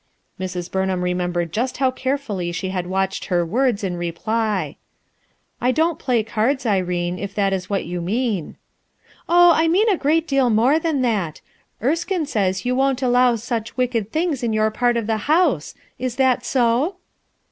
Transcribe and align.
■ 0.39 0.43
Mrs, 0.43 0.67
Burnbani 0.71 0.99
remembered 1.03 1.51
just 1.53 1.77
how 1.77 1.91
carefully 1.91 2.51
she 2.51 2.69
had 2.69 2.87
watched 2.87 3.25
her 3.25 3.45
words, 3.45 3.83
in 3.83 3.97
reply. 3.97 4.77
?*I 5.61 5.69
don't 5.71 5.99
play 5.99 6.23
cards, 6.23 6.65
Irene, 6.65 7.19
if 7.19 7.35
that 7.35 7.53
is 7.53 7.69
what 7.69 7.85
you 7.85 8.01
mean.*' 8.01 8.55
"Oh, 9.29 9.51
I 9.53 9.67
mean 9.67 9.87
a 9.89 9.97
great 9.97 10.27
deal 10.27 10.49
more 10.49 10.79
than 10.79 11.03
that, 11.03 11.41
Erskine 11.83 12.25
says 12.25 12.65
you 12.65 12.75
won't 12.75 13.03
allow 13.03 13.35
such 13.35 13.77
wicked 13.77 14.11
things 14.11 14.41
in 14.41 14.53
your 14.53 14.71
part 14.71 14.97
of 14.97 15.05
the 15.05 15.17
house. 15.29 15.75
Is 15.99 16.15
that 16.15 16.43
so?" 16.43 16.95